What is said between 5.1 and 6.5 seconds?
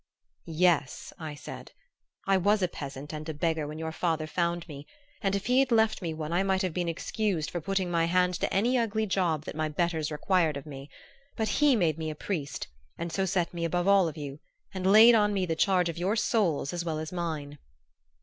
and if he had left me one I